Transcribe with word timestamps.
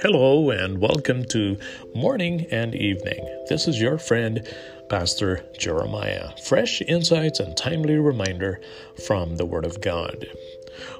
Hello 0.00 0.50
and 0.50 0.78
welcome 0.80 1.24
to 1.30 1.58
Morning 1.92 2.46
and 2.52 2.72
Evening. 2.76 3.18
This 3.48 3.66
is 3.66 3.80
your 3.80 3.98
friend, 3.98 4.46
Pastor 4.88 5.44
Jeremiah. 5.58 6.30
Fresh 6.44 6.82
insights 6.82 7.40
and 7.40 7.56
timely 7.56 7.96
reminder 7.96 8.60
from 9.04 9.36
the 9.36 9.46
Word 9.46 9.64
of 9.64 9.80
God. 9.80 10.28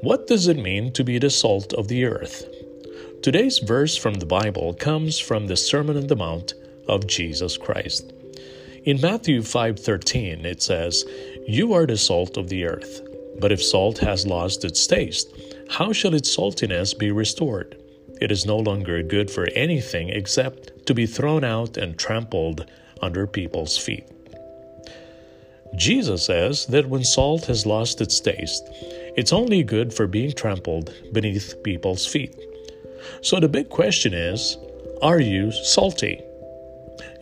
What 0.00 0.26
does 0.26 0.48
it 0.48 0.58
mean 0.58 0.92
to 0.94 1.04
be 1.04 1.20
the 1.20 1.30
salt 1.30 1.72
of 1.74 1.86
the 1.86 2.04
earth? 2.04 2.48
Today's 3.22 3.60
verse 3.60 3.96
from 3.96 4.14
the 4.14 4.26
Bible 4.26 4.74
comes 4.74 5.20
from 5.20 5.46
the 5.46 5.56
Sermon 5.56 5.96
on 5.96 6.08
the 6.08 6.16
Mount 6.16 6.54
of 6.88 7.06
Jesus 7.06 7.56
Christ. 7.56 8.12
In 8.86 9.00
Matthew 9.00 9.42
5:13 9.42 10.46
it 10.46 10.62
says, 10.62 11.04
"You 11.44 11.72
are 11.72 11.86
the 11.86 11.96
salt 11.96 12.36
of 12.36 12.48
the 12.48 12.62
earth. 12.62 13.02
But 13.40 13.50
if 13.50 13.60
salt 13.60 13.98
has 13.98 14.28
lost 14.28 14.64
its 14.64 14.86
taste, 14.86 15.34
how 15.66 15.92
shall 15.92 16.14
its 16.14 16.32
saltiness 16.32 16.94
be 16.96 17.10
restored?" 17.10 17.74
It 18.20 18.30
is 18.30 18.46
no 18.46 18.56
longer 18.56 19.02
good 19.02 19.28
for 19.28 19.48
anything 19.56 20.10
except 20.10 20.86
to 20.86 20.94
be 20.94 21.04
thrown 21.04 21.42
out 21.42 21.76
and 21.76 21.98
trampled 21.98 22.64
under 23.02 23.26
people's 23.26 23.76
feet. 23.76 24.04
Jesus 25.74 26.22
says 26.22 26.66
that 26.66 26.88
when 26.88 27.02
salt 27.02 27.46
has 27.46 27.66
lost 27.66 28.00
its 28.00 28.20
taste, 28.20 28.62
it's 29.16 29.32
only 29.32 29.64
good 29.64 29.92
for 29.92 30.06
being 30.06 30.30
trampled 30.30 30.94
beneath 31.12 31.60
people's 31.64 32.06
feet. 32.06 32.36
So 33.20 33.40
the 33.40 33.48
big 33.48 33.68
question 33.68 34.14
is 34.14 34.56
are 35.02 35.18
you 35.20 35.50
salty? 35.50 36.20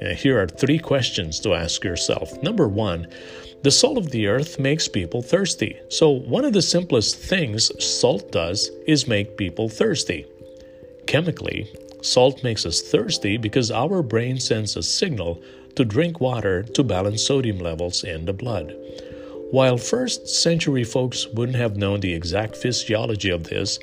And 0.00 0.16
here 0.16 0.40
are 0.40 0.46
three 0.46 0.78
questions 0.78 1.40
to 1.40 1.54
ask 1.54 1.84
yourself. 1.84 2.42
Number 2.42 2.68
one, 2.68 3.06
the 3.62 3.70
salt 3.70 3.96
of 3.96 4.10
the 4.10 4.26
earth 4.26 4.58
makes 4.58 4.88
people 4.88 5.22
thirsty. 5.22 5.80
So, 5.88 6.10
one 6.10 6.44
of 6.44 6.52
the 6.52 6.60
simplest 6.60 7.16
things 7.16 7.72
salt 7.82 8.30
does 8.30 8.70
is 8.86 9.08
make 9.08 9.38
people 9.38 9.68
thirsty. 9.68 10.26
Chemically, 11.06 11.72
salt 12.02 12.44
makes 12.44 12.66
us 12.66 12.82
thirsty 12.82 13.38
because 13.38 13.70
our 13.70 14.02
brain 14.02 14.38
sends 14.38 14.76
a 14.76 14.82
signal 14.82 15.40
to 15.76 15.84
drink 15.84 16.20
water 16.20 16.62
to 16.62 16.84
balance 16.84 17.24
sodium 17.24 17.58
levels 17.58 18.04
in 18.04 18.26
the 18.26 18.32
blood. 18.32 18.76
While 19.50 19.78
first 19.78 20.28
century 20.28 20.84
folks 20.84 21.26
wouldn't 21.28 21.56
have 21.56 21.76
known 21.76 22.00
the 22.00 22.12
exact 22.12 22.56
physiology 22.56 23.30
of 23.30 23.44
this, 23.44 23.78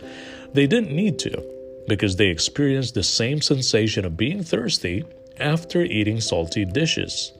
they 0.53 0.67
didn't 0.67 0.95
need 0.95 1.17
to 1.19 1.43
because 1.87 2.17
they 2.17 2.27
experienced 2.27 2.93
the 2.93 3.03
same 3.03 3.41
sensation 3.41 4.05
of 4.05 4.17
being 4.17 4.43
thirsty 4.43 5.05
after 5.41 5.81
eating 5.81 6.21
salty 6.21 6.65
dishes. 6.65 7.33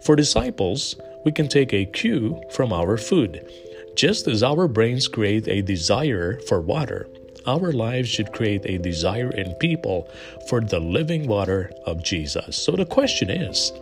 For 0.00 0.16
disciples, 0.16 0.96
we 1.24 1.32
can 1.32 1.48
take 1.48 1.72
a 1.72 1.84
cue 1.84 2.42
from 2.50 2.72
our 2.72 2.96
food. 2.96 3.46
Just 3.94 4.26
as 4.26 4.42
our 4.42 4.66
brains 4.68 5.06
create 5.06 5.46
a 5.48 5.62
desire 5.62 6.40
for 6.48 6.60
water, 6.60 7.06
our 7.46 7.72
lives 7.72 8.08
should 8.08 8.32
create 8.32 8.64
a 8.64 8.78
desire 8.78 9.30
in 9.30 9.54
people 9.54 10.08
for 10.48 10.60
the 10.60 10.80
living 10.80 11.26
water 11.26 11.70
of 11.86 12.02
Jesus. 12.02 12.56
So 12.56 12.72
the 12.72 12.86
question 12.86 13.30
is 13.30 13.72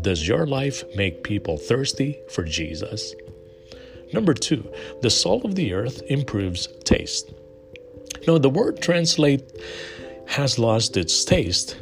Does 0.00 0.28
your 0.28 0.46
life 0.46 0.84
make 0.94 1.24
people 1.24 1.56
thirsty 1.56 2.18
for 2.30 2.44
Jesus? 2.44 3.14
Number 4.12 4.34
two, 4.34 4.70
the 5.02 5.10
salt 5.10 5.44
of 5.44 5.56
the 5.56 5.72
earth 5.72 6.02
improves 6.08 6.68
taste. 6.84 7.32
Now, 8.26 8.38
the 8.38 8.50
word 8.50 8.80
translate 8.80 9.42
has 10.26 10.58
lost 10.58 10.96
its 10.96 11.24
taste 11.24 11.76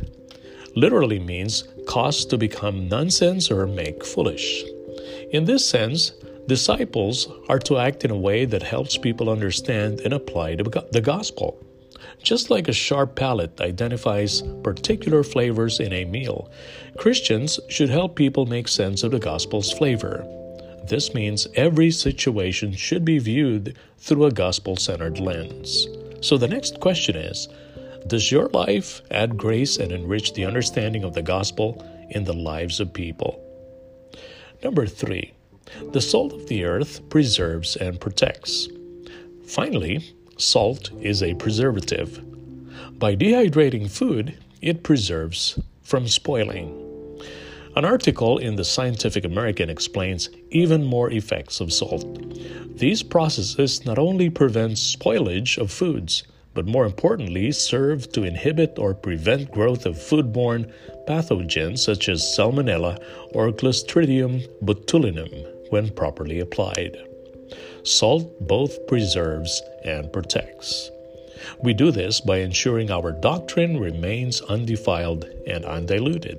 literally 0.75 1.19
means 1.19 1.64
cause 1.86 2.25
to 2.27 2.39
become 2.39 2.89
nonsense 2.89 3.50
or 3.50 3.67
make 3.67 4.05
foolish. 4.05 4.64
In 5.33 5.44
this 5.44 5.67
sense, 5.67 6.12
Disciples 6.47 7.27
are 7.48 7.58
to 7.61 7.78
act 7.78 8.05
in 8.05 8.11
a 8.11 8.19
way 8.19 8.44
that 8.44 8.62
helps 8.62 8.98
people 8.98 9.30
understand 9.30 10.00
and 10.00 10.12
apply 10.12 10.56
the 10.56 11.00
gospel. 11.02 11.58
Just 12.22 12.50
like 12.50 12.69
a 12.69 12.72
sharp 12.72 13.17
palate 13.17 13.63
identifies 13.63 14.42
particular 14.63 15.23
flavors 15.23 15.80
in 15.80 15.95
a 15.95 16.05
meal, 16.05 16.51
Christians 16.98 17.58
should 17.70 17.89
help 17.89 18.14
people 18.14 18.45
make 18.45 18.68
sense 18.68 19.02
of 19.02 19.13
the 19.13 19.18
gospel's 19.18 19.73
flavor. 19.73 20.23
This 20.86 21.14
means 21.14 21.48
every 21.55 21.90
situation 21.90 22.74
should 22.74 23.07
be 23.07 23.18
viewed 23.18 23.79
through 23.96 24.27
a 24.27 24.30
gospel 24.30 24.77
centered 24.77 25.18
lens. 25.18 25.89
So 26.20 26.36
the 26.36 26.48
next 26.48 26.79
question 26.79 27.17
is 27.17 27.48
Does 28.06 28.30
your 28.30 28.48
life 28.48 29.00
add 29.10 29.38
grace 29.38 29.78
and 29.78 29.90
enrich 29.90 30.34
the 30.34 30.44
understanding 30.44 31.04
of 31.04 31.14
the 31.14 31.22
gospel 31.22 31.82
in 32.10 32.24
the 32.24 32.34
lives 32.34 32.78
of 32.78 32.92
people? 32.92 33.40
Number 34.62 34.86
three, 34.86 35.32
the 35.92 36.02
salt 36.02 36.34
of 36.34 36.46
the 36.46 36.64
earth 36.64 37.08
preserves 37.08 37.76
and 37.76 37.98
protects. 37.98 38.68
Finally, 39.46 40.14
salt 40.36 40.90
is 41.00 41.22
a 41.22 41.32
preservative. 41.34 42.22
By 42.98 43.16
dehydrating 43.16 43.90
food, 43.90 44.36
it 44.60 44.82
preserves 44.82 45.58
from 45.82 46.06
spoiling. 46.06 46.80
An 47.74 47.86
article 47.86 48.36
in 48.36 48.56
the 48.56 48.64
Scientific 48.64 49.24
American 49.24 49.70
explains 49.70 50.28
even 50.50 50.84
more 50.84 51.10
effects 51.10 51.58
of 51.58 51.72
salt. 51.72 52.04
These 52.76 53.02
processes 53.02 53.86
not 53.86 53.98
only 53.98 54.28
prevent 54.28 54.72
spoilage 54.72 55.56
of 55.56 55.70
foods, 55.70 56.22
but 56.54 56.66
more 56.66 56.86
importantly, 56.86 57.50
serve 57.50 58.10
to 58.12 58.22
inhibit 58.22 58.78
or 58.78 58.94
prevent 58.94 59.50
growth 59.50 59.84
of 59.84 59.96
foodborne 59.96 60.72
pathogens 61.08 61.80
such 61.80 62.08
as 62.08 62.22
Salmonella 62.22 63.02
or 63.32 63.50
Clostridium 63.50 64.46
botulinum 64.62 65.46
when 65.70 65.90
properly 65.90 66.38
applied. 66.38 66.96
Salt 67.82 68.32
both 68.40 68.86
preserves 68.86 69.60
and 69.84 70.12
protects. 70.12 70.90
We 71.62 71.74
do 71.74 71.90
this 71.90 72.20
by 72.20 72.38
ensuring 72.38 72.90
our 72.90 73.12
doctrine 73.12 73.78
remains 73.78 74.40
undefiled 74.42 75.24
and 75.46 75.64
undiluted. 75.64 76.38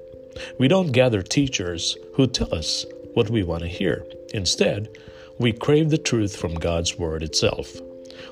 We 0.58 0.68
don't 0.68 0.92
gather 0.92 1.22
teachers 1.22 1.98
who 2.16 2.28
tell 2.28 2.54
us 2.54 2.86
what 3.14 3.30
we 3.30 3.44
want 3.44 3.62
to 3.62 3.70
hear. 3.70 4.06
Instead, 4.34 4.90
we 5.38 5.52
crave 5.52 5.90
the 5.90 5.98
truth 5.98 6.36
from 6.36 6.56
God's 6.56 6.98
Word 6.98 7.22
itself. 7.22 7.76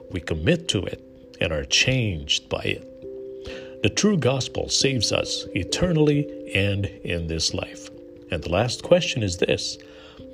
We 0.10 0.20
commit 0.20 0.68
to 0.70 0.82
it 0.84 1.02
and 1.44 1.52
are 1.52 1.66
changed 1.66 2.50
by 2.50 2.64
it. 2.64 3.84
The 3.84 3.90
true 3.90 4.18
gospel 4.18 4.70
saves 4.70 5.12
us 5.12 5.46
eternally 5.54 6.52
and 6.56 6.86
in 6.86 7.28
this 7.28 7.54
life. 7.54 7.90
And 8.32 8.42
the 8.42 8.50
last 8.50 8.82
question 8.82 9.22
is 9.22 9.38
this 9.38 9.78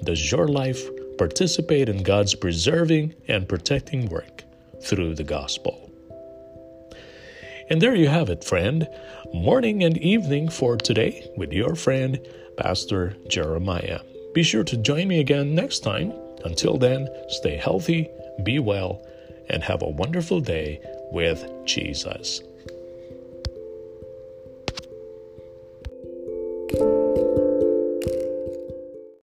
does 0.03 0.31
your 0.31 0.47
life 0.47 0.81
participate 1.17 1.89
in 1.89 2.03
God's 2.03 2.35
preserving 2.35 3.15
and 3.27 3.49
protecting 3.49 4.07
work 4.07 4.43
through 4.83 5.15
the 5.15 5.23
gospel? 5.23 5.91
And 7.69 7.81
there 7.81 7.95
you 7.95 8.07
have 8.07 8.29
it, 8.29 8.43
friend. 8.43 8.87
Morning 9.33 9.83
and 9.83 9.97
evening 9.97 10.49
for 10.49 10.77
today 10.77 11.29
with 11.35 11.51
your 11.51 11.75
friend, 11.75 12.19
Pastor 12.57 13.17
Jeremiah. 13.27 13.99
Be 14.33 14.43
sure 14.43 14.63
to 14.63 14.77
join 14.77 15.07
me 15.07 15.19
again 15.19 15.55
next 15.55 15.79
time. 15.79 16.13
Until 16.45 16.77
then, 16.77 17.09
stay 17.27 17.57
healthy, 17.57 18.09
be 18.43 18.59
well, 18.59 19.05
and 19.49 19.63
have 19.63 19.81
a 19.81 19.89
wonderful 19.89 20.39
day 20.39 20.79
with 21.11 21.49
Jesus. 21.65 22.41